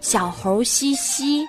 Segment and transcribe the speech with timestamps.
[0.00, 1.46] 小猴西西。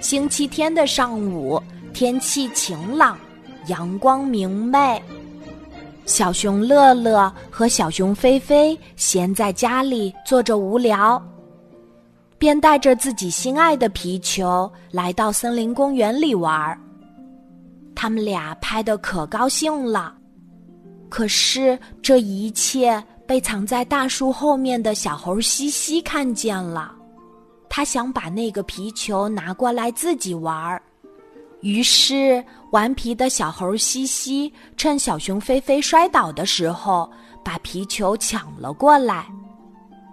[0.00, 1.60] 星期天的上午，
[1.92, 3.18] 天气晴朗，
[3.68, 5.02] 阳光明媚。
[6.06, 11.22] 小熊乐乐和小熊菲菲闲在家里坐着无聊，
[12.36, 16.78] 便带着自己心爱的皮球来到森林公园里玩儿。
[17.94, 20.14] 他们俩拍的可高兴了，
[21.08, 26.94] 可是这一切被藏在大树后面的小猴西西看见了。
[27.68, 30.80] 他想把那个皮球拿过来自己玩儿，
[31.60, 37.10] 于是顽皮的小猴西西趁小熊菲菲摔倒的时候，
[37.44, 39.26] 把皮球抢了过来。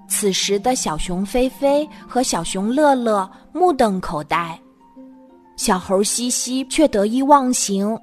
[0.07, 4.59] 此时的小熊菲菲和小熊乐乐目瞪口呆，
[5.55, 7.97] 小猴西西却得意忘形。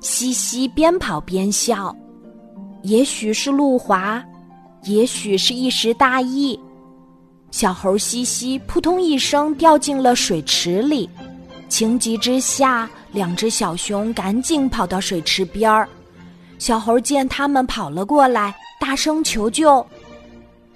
[0.00, 1.94] 西西边跑边笑，
[2.86, 4.24] 也许是路滑，
[4.84, 6.58] 也许是一时大意。
[7.50, 11.10] 小猴西西扑通一声掉进了水池里，
[11.68, 15.88] 情急之下，两只小熊赶紧跑到水池边儿。
[16.60, 19.84] 小猴见他们跑了过来，大声求救：“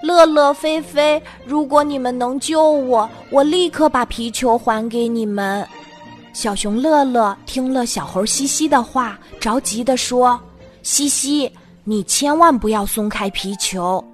[0.02, 5.64] 乐乐、菲菲，如果你们能救我，我立刻把皮球还给你们。”
[6.34, 10.40] 小熊乐乐听了小猴西西的话，着急地说
[10.82, 11.50] ：“西西，
[11.84, 14.04] 你千万不要松开皮球，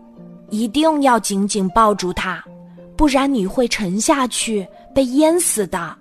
[0.51, 2.43] 一定要紧紧抱住它。”
[2.97, 5.95] 不然你会沉下去，被淹死的。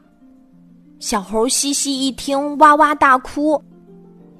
[0.97, 3.61] 小猴西西一听，哇哇大哭，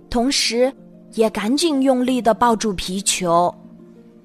[0.10, 0.74] 同时
[1.16, 3.54] 也赶紧用力的抱住皮球。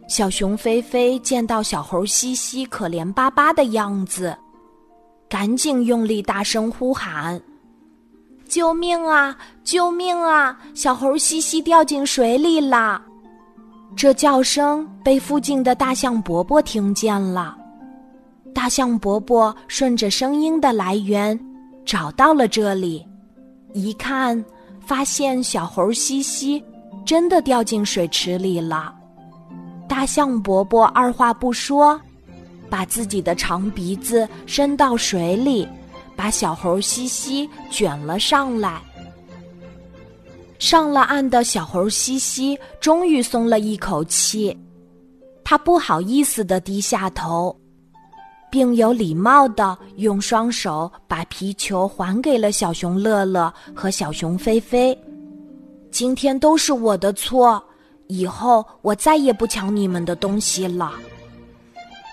[0.07, 4.33] 小熊菲菲见到小猴西西可怜巴巴的样子，
[5.29, 7.43] 赶紧用力大声呼喊
[8.51, 9.35] ：“救命啊！
[9.63, 10.59] 救命啊！
[10.75, 13.01] 小猴西西掉进水里了！”
[13.97, 17.57] 这叫声被附近的大象伯伯听见了。
[18.53, 21.39] 大象伯伯顺着声音的来源，
[21.85, 23.07] 找到了这里，
[23.73, 24.45] 一看，
[24.81, 26.63] 发现小猴西西
[27.07, 28.93] 真的掉进水池里了。
[29.89, 32.01] 大象伯伯二话不说，
[32.69, 35.69] 把自己的长鼻子伸到水里，
[36.21, 38.79] 把小猴西西卷了上来。
[40.59, 44.55] 上了岸的小猴西西终于松了一口气，
[45.43, 47.57] 他不好意思的低下头。
[48.51, 54.97] 并有礼貌的用双手把皮球还给了小熊乐乐和小熊菲菲。
[55.91, 57.63] 今天都是我的错，
[58.09, 60.93] 以后我再也不抢你们的东西了。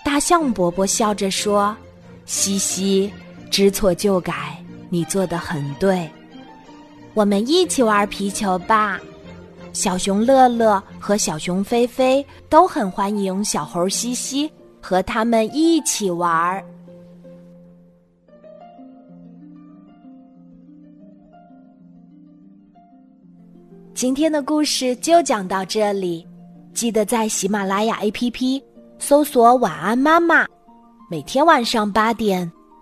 [0.02, 1.76] 大象伯伯笑着说
[2.24, 3.12] ：“西西，
[3.50, 4.56] 知错就改，
[4.88, 6.08] 你做的很对。
[7.14, 9.00] 我们一起玩皮球吧。”
[9.72, 14.50] 小熊乐乐和小熊菲菲都很欢迎小猴西西。
[14.80, 16.64] 和他们一起玩儿。
[23.92, 26.26] 今天的故事就讲到这里，
[26.72, 28.62] 记得在喜马拉雅 APP
[28.98, 30.46] 搜索“晚安妈妈”，
[31.10, 32.50] 每天晚上八点，